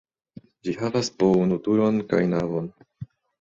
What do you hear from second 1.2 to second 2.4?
po unu turon kaj